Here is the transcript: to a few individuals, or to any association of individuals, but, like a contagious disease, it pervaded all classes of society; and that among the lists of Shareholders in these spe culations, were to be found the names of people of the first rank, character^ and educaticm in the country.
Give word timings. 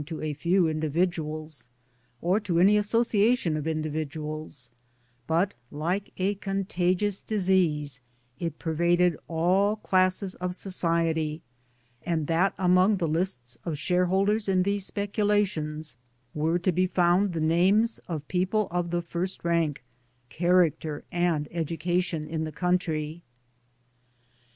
to 0.07 0.19
a 0.19 0.33
few 0.33 0.67
individuals, 0.67 1.69
or 2.23 2.39
to 2.39 2.59
any 2.59 2.75
association 2.75 3.55
of 3.55 3.67
individuals, 3.67 4.71
but, 5.27 5.53
like 5.69 6.11
a 6.17 6.33
contagious 6.33 7.21
disease, 7.21 8.01
it 8.39 8.57
pervaded 8.57 9.15
all 9.27 9.75
classes 9.75 10.33
of 10.33 10.55
society; 10.55 11.43
and 12.01 12.25
that 12.25 12.55
among 12.57 12.97
the 12.97 13.07
lists 13.07 13.59
of 13.63 13.77
Shareholders 13.77 14.49
in 14.49 14.63
these 14.63 14.87
spe 14.87 15.05
culations, 15.13 15.97
were 16.33 16.57
to 16.57 16.71
be 16.71 16.87
found 16.87 17.33
the 17.33 17.39
names 17.39 17.99
of 18.07 18.27
people 18.27 18.69
of 18.71 18.89
the 18.89 19.03
first 19.03 19.43
rank, 19.45 19.83
character^ 20.31 21.03
and 21.11 21.47
educaticm 21.51 22.27
in 22.27 22.43
the 22.43 22.51
country. 22.51 23.21